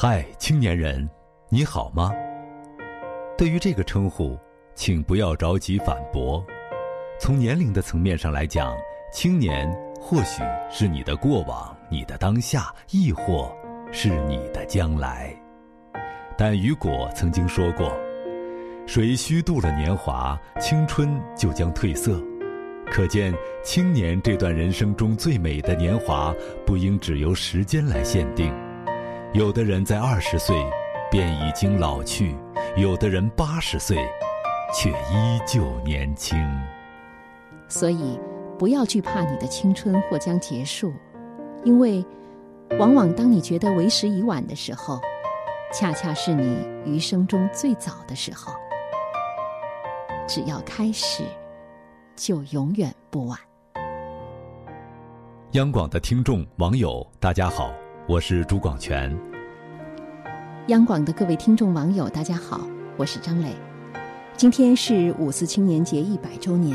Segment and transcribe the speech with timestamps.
[0.00, 1.10] 嗨，青年人，
[1.48, 2.12] 你好吗？
[3.36, 4.38] 对于这个称呼，
[4.76, 6.46] 请不要着急反驳。
[7.18, 8.76] 从年龄的层面上来讲，
[9.12, 9.68] 青年
[10.00, 10.40] 或许
[10.70, 13.52] 是你的过往、你的当下，亦或
[13.90, 15.34] 是你的将来。
[16.36, 17.92] 但雨果曾经说过
[18.86, 22.22] ：“谁虚度了年华，青春就将褪色。”
[22.86, 23.34] 可见，
[23.64, 26.32] 青年这段人生中最美的年华，
[26.64, 28.54] 不应只由时间来限定。
[29.34, 30.56] 有的人在二十岁
[31.10, 32.34] 便已经老去，
[32.78, 33.98] 有的人八十岁
[34.74, 36.38] 却依旧年轻。
[37.68, 38.18] 所以，
[38.58, 40.94] 不要惧怕你的青春或将结束，
[41.62, 42.02] 因为，
[42.78, 44.98] 往往当你觉得为时已晚的时候，
[45.74, 48.54] 恰恰是你余生中最早的时候。
[50.26, 51.22] 只要开始，
[52.16, 53.38] 就永远不晚。
[55.52, 57.70] 央广的听众网友，大家好。
[58.08, 59.14] 我是朱广权。
[60.68, 63.50] 央广的各位听众网友，大家好，我是张磊。
[64.34, 66.74] 今天是五四青年节一百周年，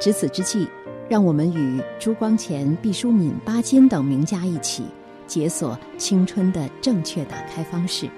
[0.00, 0.68] 值此之际，
[1.08, 4.84] 让我们与朱光潜、毕淑敏、巴金等名家一起，
[5.26, 8.08] 解锁青春的正确打开方式。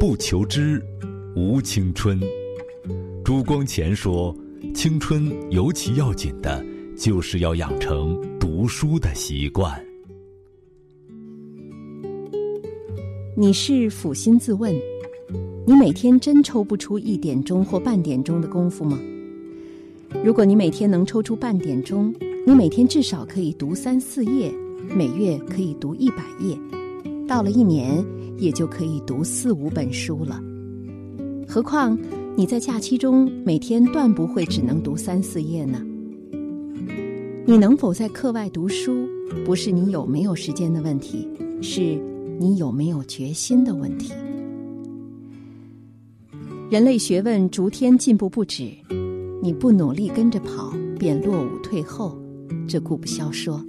[0.00, 0.82] 不求知，
[1.36, 2.18] 无青春。
[3.22, 4.34] 朱光潜说
[4.74, 6.64] ：“青春尤其要紧的。”
[6.98, 9.72] 就是要养成读书的习惯。
[13.36, 14.74] 你是抚心自问：
[15.64, 18.98] 你每天真抽不出一点钟或半点钟的功夫吗？
[20.24, 22.12] 如果你每天能抽出半点钟，
[22.44, 24.52] 你每天至少可以读三四页，
[24.92, 26.58] 每月可以读一百页，
[27.28, 28.04] 到了一年
[28.38, 30.42] 也就可以读四五本书了。
[31.46, 31.96] 何况
[32.36, 35.80] 你在假期中每天断不会只能读三四页呢？
[37.48, 39.08] 你能否在课外读书，
[39.42, 41.26] 不是你有没有时间的问题，
[41.62, 41.98] 是
[42.38, 44.12] 你有没有决心的问题。
[46.70, 48.70] 人类学问逐天进步不止，
[49.42, 52.18] 你不努力跟着跑，便落伍退后，
[52.68, 53.64] 这固不消说。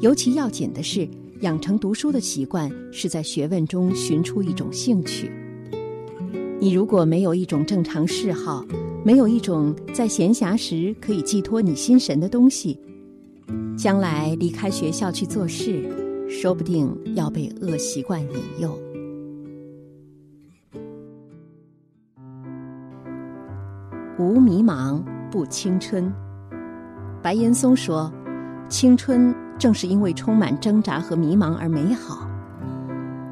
[0.00, 1.06] 尤其要紧的是，
[1.42, 5.30] 养成读书的习惯，是在学问中寻出一种兴趣。
[6.58, 8.64] 你如果没有一种正常嗜好，
[9.08, 12.78] 没有一种在闲暇时可以寄托你心神的东西，
[13.74, 15.82] 将来离开学校去做事，
[16.28, 18.78] 说不定要被恶习惯引诱。
[24.18, 26.12] 无迷茫不青春。
[27.22, 28.12] 白岩松说
[28.68, 32.28] ：“青春正是因为充满挣扎和迷茫而美好。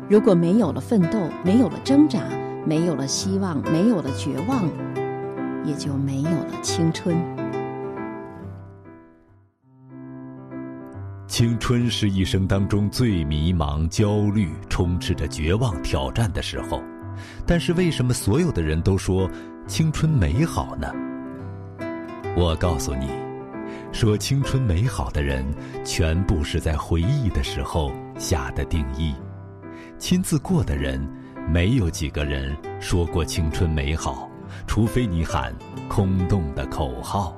[0.08, 2.22] 如果没有了奋斗，没有了挣扎。”
[2.66, 4.68] 没有了希望，没有了绝望，
[5.66, 7.16] 也就没有了青春。
[11.26, 16.80] 青春是一生当中最迷茫、焦虑、充斥着绝望、挑战的时候。
[17.46, 19.28] 但是，为什么所有的人都说
[19.66, 20.90] 青春美好呢？
[22.36, 23.08] 我告诉你，
[23.92, 25.44] 说青春美好的人，
[25.84, 29.14] 全部是在回忆的时候下的定义，
[29.98, 31.00] 亲自过的人。
[31.48, 34.28] 没有几个人说过青春美好，
[34.66, 35.54] 除非你喊
[35.88, 37.36] 空洞的口号。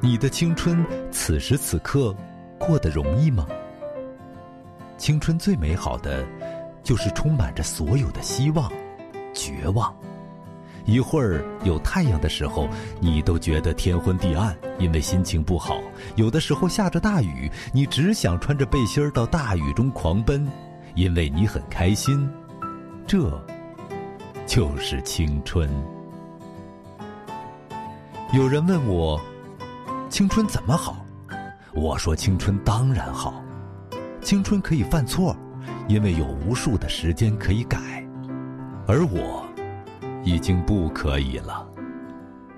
[0.00, 2.14] 你的青春此时此刻
[2.58, 3.46] 过得容易吗？
[4.98, 6.24] 青春最美好的，
[6.82, 8.70] 就是充满着所有的希望、
[9.32, 9.94] 绝望。
[10.84, 12.68] 一会儿有太阳的时候，
[13.00, 15.76] 你都觉得天昏地暗，因为心情不好；
[16.16, 20.46] 有的时候下着大雨，你只想穿着背心儿到大雨中狂奔。
[20.94, 22.28] 因为你很开心，
[23.06, 23.30] 这
[24.52, 25.66] 就是青春。
[28.34, 29.18] 有人问我，
[30.10, 31.06] 青春怎么好？
[31.72, 33.42] 我说青春当然好，
[34.20, 35.34] 青春可以犯错，
[35.88, 37.78] 因为有无数的时间可以改，
[38.86, 39.42] 而我
[40.22, 41.66] 已经不可以了。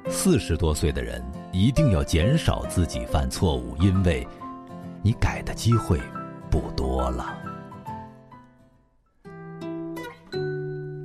[0.08, 4.26] 四十多岁的人一定要减少自己犯错误，因为
[5.00, 6.00] 你改的机会
[6.50, 7.38] 不多了。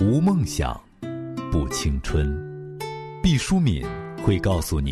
[0.10, 0.76] 无梦想，
[1.52, 2.36] 不青春。
[3.22, 3.86] 毕淑敏
[4.24, 4.92] 会告诉你，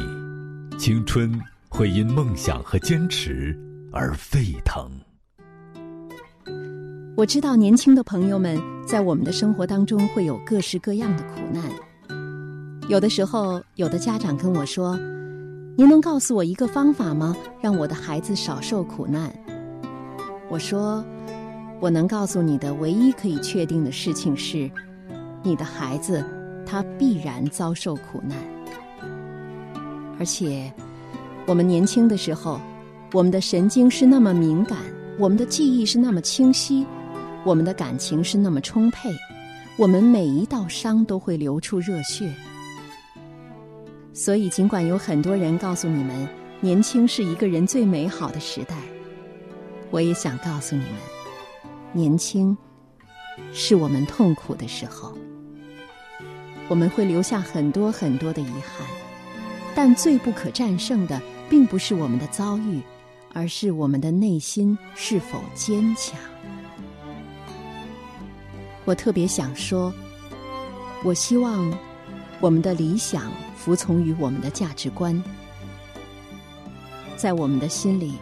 [0.78, 3.58] 青春会因梦想和坚持
[3.92, 4.88] 而沸腾。
[7.16, 11.64] 我知道年轻的朋友们在我们的生活当中会有各式各样的苦难。
[12.88, 15.00] 有的时候，有的家长跟我说
[15.76, 17.36] ：“您能告诉我一个方法吗？
[17.60, 19.34] 让我的孩子少受苦难？”
[20.48, 21.04] 我说
[21.82, 24.70] ：“我能告诉你的唯一可以确定的事情是。”
[25.44, 26.24] 你的孩子，
[26.66, 28.38] 他必然遭受苦难。
[30.20, 30.72] 而且，
[31.46, 32.60] 我们年轻的时候，
[33.14, 34.78] 我们的神经是那么敏感，
[35.18, 36.86] 我们的记忆是那么清晰，
[37.46, 39.10] 我们的感情是那么充沛，
[39.78, 42.34] 我们每一道伤都会流出热血。
[44.12, 46.28] 所以，尽管有很多人告诉你们，
[46.60, 48.76] 年轻是一个人最美好的时代，
[49.92, 50.94] 我也想告诉你们，
[51.94, 52.58] 年轻
[53.54, 55.14] 是我们痛苦的时候。
[56.70, 58.86] 我们会留下很多很多的遗憾，
[59.74, 62.82] 但最不可战胜的，并不是我们的遭遇，
[63.34, 66.20] 而是我们的内心是否坚强。
[68.84, 69.94] 我特别想说，
[71.04, 71.74] 我希望
[72.42, 75.24] 我们的理想服从于我们的价值观，
[77.16, 78.14] 在我们的心里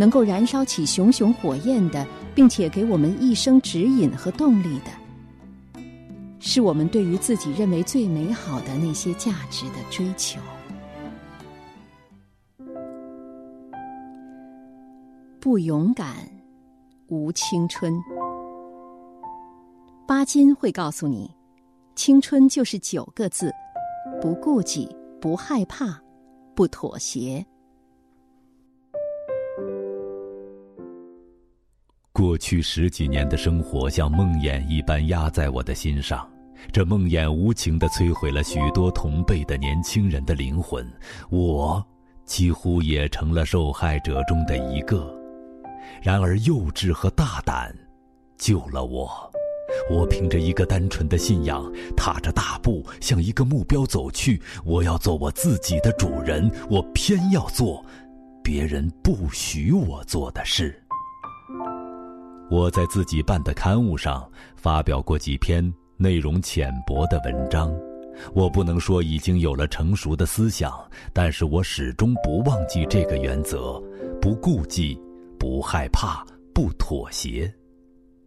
[0.00, 4.90] 能够燃烧起熊熊火焰的，并且给我们一生指引和动力的。
[6.38, 10.40] 是我们对于自己认为最美好的那些价值的追求。
[15.38, 16.26] 不勇敢，
[17.08, 17.92] 无青春。
[20.08, 21.30] 巴金会告诉你，
[21.94, 23.52] 青春就是九个字：
[24.18, 24.88] 不顾忌，
[25.20, 26.00] 不害怕，
[26.54, 27.44] 不妥协。
[32.20, 36.28] 过去十几年的生活像梦魇一般压在我的心上，
[36.70, 40.86] 这梦魇无情的摧毁了许多同辈的年轻人的灵魂，
[41.30, 41.82] 我
[42.26, 45.10] 几乎也成了受害者中的一个。
[46.02, 47.74] 然而，幼稚和大胆
[48.36, 49.10] 救了我。
[49.90, 54.42] 我凭着一个单纯的信仰，踏着大步向一个目标走去。
[54.62, 57.82] 我要做我自己的主人，我偏要做
[58.44, 60.84] 别人不许我做的事。
[62.50, 67.72] 我在自己办的刊物上发表过几篇内容浅薄的文章，
[68.34, 70.72] 我不能说已经有了成熟的思想，
[71.12, 73.80] 但是我始终不忘记这个原则：
[74.20, 75.00] 不顾忌，
[75.38, 77.52] 不害怕，不妥协。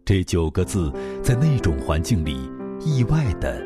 [0.06, 0.90] 这九个字
[1.22, 2.50] 在那种环境里
[2.80, 3.62] 意外的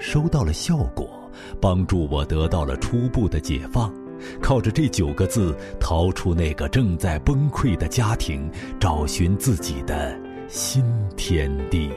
[0.00, 3.92] 收到了效果，帮助我得到了初步的解放。
[4.40, 8.50] 靠着这九个字逃出那个正在崩溃的家庭，
[8.80, 10.18] 找寻自己的
[10.48, 10.82] 新
[11.16, 11.90] 天地。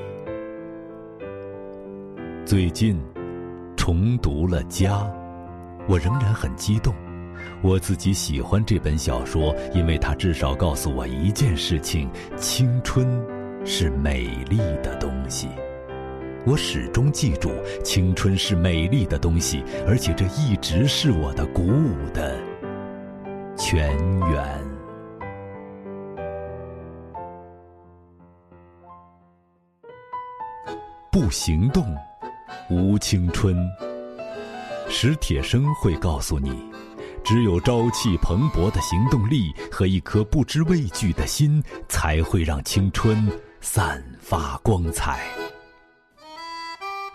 [2.45, 2.99] 最近
[3.77, 4.93] 重读了《家》，
[5.87, 6.93] 我仍然很激动。
[7.63, 13.07] 我自己喜欢这本小说，因为它至少告诉我一件事情：青春
[13.65, 15.47] 是美丽的东西。
[16.43, 17.51] 我始终记住，
[17.83, 22.35] 青春是美丽的东西，而且这一直是我的鼓舞的
[23.55, 23.95] 泉
[24.27, 24.61] 源。
[31.11, 31.95] 不行动，
[32.71, 33.55] 无青春。
[34.89, 36.51] 史铁生会告诉你，
[37.23, 45.19] 只有朝气蓬勃的行动力和一颗不知畏惧的心，才会让青春散发光彩。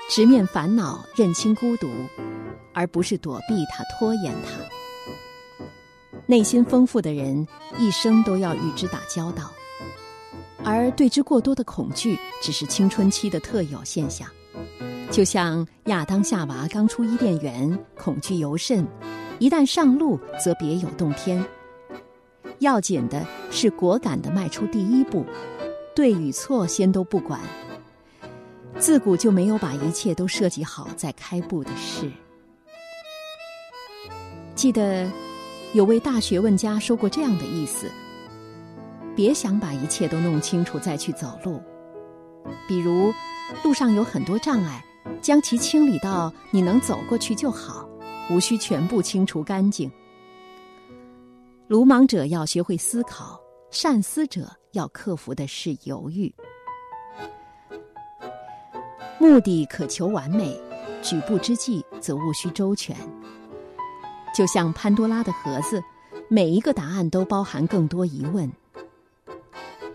[0.08, 1.88] 直面烦恼，认清孤独，
[2.73, 4.53] 而不是躲避它、拖延它。
[6.26, 9.50] 内心丰富的人，一生都要与之打交道，
[10.64, 14.29] 而对之过多的恐惧，只是青春期的特有现象。
[15.11, 18.85] 就像亚当夏娃刚出伊甸园，恐惧尤甚；
[19.38, 21.44] 一旦上路，则别有洞天。
[22.61, 25.25] 要紧的是果敢的迈出第一步，
[25.94, 27.41] 对与错先都不管。
[28.78, 32.10] 自古就没有把一切都设计好再开步的事。
[34.54, 35.10] 记得
[35.72, 37.90] 有位大学问家说过这样的意思：
[39.14, 41.60] 别想把一切都弄清楚再去走路。
[42.68, 43.12] 比如
[43.64, 44.84] 路上有很多障碍，
[45.20, 47.88] 将其清理到你能走过去就好，
[48.30, 49.90] 无需全部清除干净。
[51.66, 53.40] 鲁莽者要学会思考，
[53.70, 56.32] 善思者要克服的是犹豫。
[59.19, 60.61] 目的可求完美，
[61.03, 62.94] 举步之际则务须周全。
[64.35, 65.82] 就像潘多拉的盒子，
[66.29, 68.53] 每一个答案都包含更多疑问。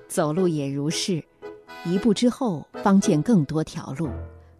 [0.07, 1.23] 走路也如是，
[1.85, 4.09] 一步之后方见更多条路，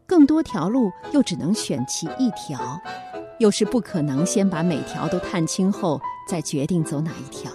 [0.05, 2.79] 更多条路又只能选其一条，
[3.39, 7.51] 又是不可能先把每条都探清后再决定走哪一条。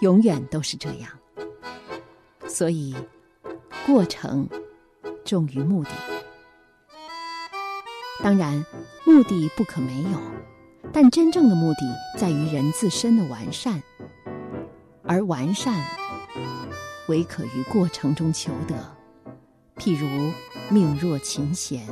[0.00, 1.10] 永远都是这样，
[2.48, 2.96] 所以
[3.86, 4.48] 过程。
[5.26, 5.90] 重于目的，
[8.22, 8.64] 当然，
[9.04, 10.18] 目的不可没有，
[10.92, 11.80] 但真正的目的
[12.16, 13.82] 在于人自身的完善，
[15.02, 15.84] 而完善
[17.08, 18.74] 唯可于过程中求得。
[19.76, 20.32] 譬如
[20.70, 21.84] 命若琴弦，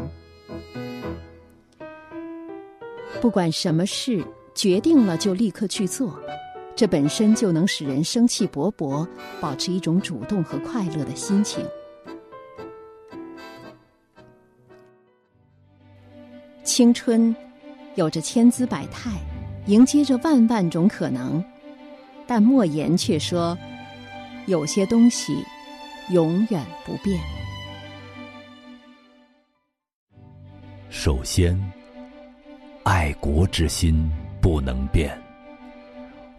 [3.21, 4.25] 不管什么事，
[4.55, 6.19] 决定了就立刻去做，
[6.77, 9.07] 这本身就能使人生气勃勃，
[9.41, 11.67] 保持一种主动和快乐的心情。
[16.75, 17.33] 青春
[17.95, 19.13] 有着千姿百态，
[19.67, 21.41] 迎接着万万种可能，
[22.27, 23.57] 但莫言却说，
[24.47, 25.37] 有些东西
[26.11, 27.17] 永远不变。
[30.91, 31.57] 首先，
[32.83, 35.17] 爱国之心不能变。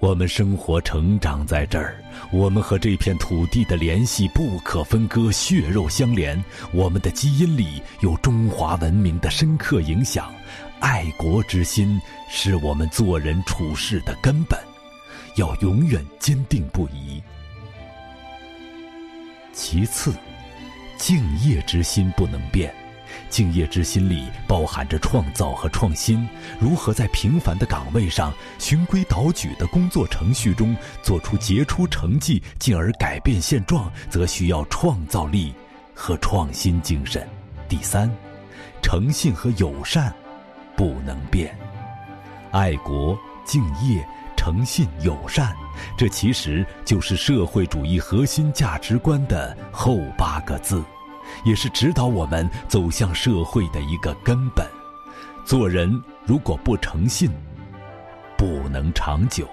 [0.06, 2.00] 我们生活成长在这儿，
[2.32, 6.40] 我们和这片土地的联系不可分割，血肉相连。
[6.72, 10.32] 我们的基因里有中华文明的深刻影响，
[10.80, 14.60] 爱国之心是我们做人处事的根本，
[15.38, 17.20] 要永远坚定不移。
[19.54, 20.14] 其次，
[21.00, 22.72] 敬业之心不能变。
[23.30, 26.28] 敬业之心里包含着创造和创新。
[26.60, 35.54] 如何在平凡的岗位上、循规蹈矩的工作程序中做出杰出成绩，进而改变现状，则需要创造力
[35.94, 37.28] 和创新精神。
[37.68, 38.10] 第三，
[38.82, 40.14] 诚信和友善
[40.76, 41.58] 不能变。
[42.52, 44.08] 爱国、敬业、
[44.38, 45.54] 诚信、友善，
[45.98, 50.84] 这其实就是社会主义核心价值观的后八个字。
[51.44, 54.66] 也是指导我们走向社会的一个根本。
[55.46, 57.30] 做人如果不诚信，
[58.38, 59.46] 不能长久；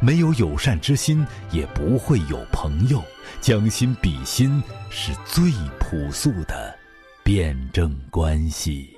[0.00, 3.02] 没有友善之心，也不会有朋友。
[3.40, 6.76] 将心比心是最朴素的
[7.24, 8.94] 辩证关系。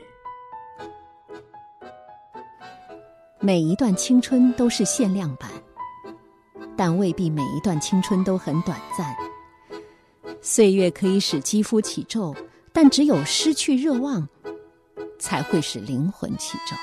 [3.39, 5.51] 每一段青春都是限量版，
[6.77, 9.15] 但未必每一段青春都很短暂。
[10.45, 12.35] 岁月可以使肌肤起皱，
[12.73, 14.29] 但只有失去热望，
[15.17, 16.77] 才会使灵魂起皱。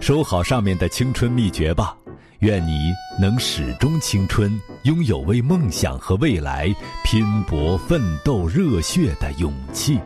[0.00, 1.94] 收好上面的青春秘诀吧，
[2.38, 10.00] 愿你能始终青春，拥有为梦想和未来拼搏奋斗热血的勇气。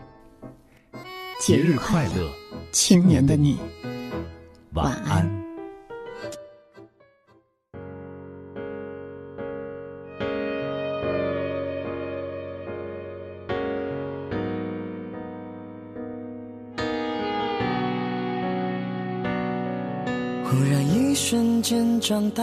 [1.41, 2.29] 节日快乐，
[2.73, 3.57] 青年的你，
[4.73, 5.38] 晚安。
[21.31, 22.43] 瞬间长大，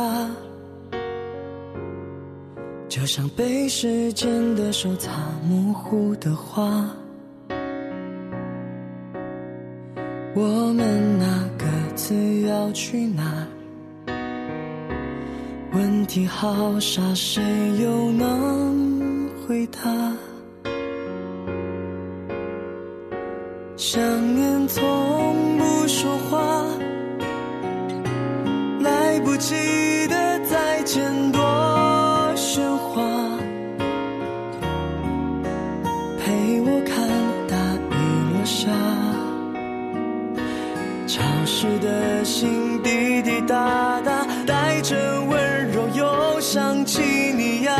[2.88, 5.12] 就像被时间的手擦
[5.44, 6.86] 模糊的画。
[10.36, 11.25] 我们那
[11.58, 11.65] 各
[11.96, 13.48] 自要去哪？
[15.74, 17.42] 问题好傻，谁
[17.82, 19.82] 又能回答？
[23.75, 24.00] 想
[24.36, 25.14] 念从
[42.38, 47.72] 心滴滴答答带着温柔又想起你呀。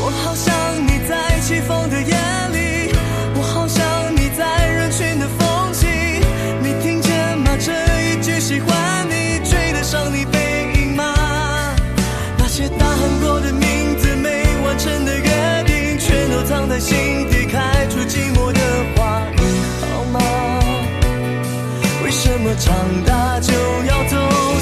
[0.00, 0.54] 我好想
[0.86, 2.14] 你在起风的夜
[2.52, 2.92] 里
[3.34, 3.84] 我好想
[4.14, 5.88] 你在人群的缝隙
[6.62, 7.56] 你听见吗？
[7.58, 7.72] 这
[8.04, 10.38] 一句喜欢你追得上你背
[10.78, 11.12] 影吗？
[12.38, 17.33] 那些大喊过的名字没完成的约定全都藏在心底。
[22.56, 24.16] 长大就要走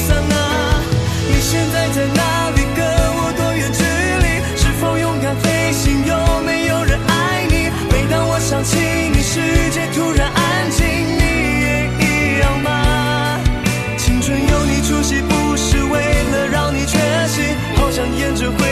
[0.06, 0.82] 散啊！
[1.28, 2.62] 你现在在哪里？
[2.74, 4.40] 跟我多远距离？
[4.56, 6.04] 是否勇敢飞行？
[6.06, 7.70] 有没有人爱你？
[7.90, 8.78] 每当我想起
[9.12, 10.86] 你，世界突然安静。
[10.86, 11.22] 你
[11.60, 13.38] 也一样吗？
[13.98, 16.00] 青春有你出席，不是为
[16.32, 17.42] 了让你缺席。
[17.76, 18.71] 好想沿着回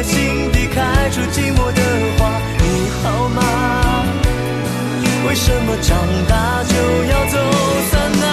[0.00, 1.82] 在心底开出寂寞的
[2.16, 2.40] 花。
[2.56, 3.42] 你好吗？
[5.28, 7.36] 为什么长大就要走
[7.90, 8.26] 散呢？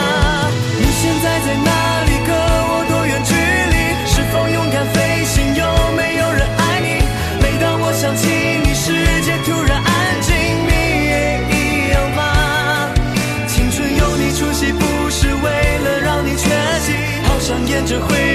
[0.79, 2.12] 你现在在哪里？
[2.25, 3.75] 隔我多远距离？
[4.07, 5.55] 是否勇敢飞行？
[5.55, 5.65] 有
[5.97, 7.03] 没有人爱你？
[7.41, 8.29] 每当我想起
[8.63, 8.93] 你，世
[9.25, 10.33] 界突然安静。
[10.67, 12.95] 你也一样吗？
[13.45, 16.47] 青春有你出席，不是为了让你缺
[16.79, 16.93] 席，
[17.27, 18.26] 好想沿着回。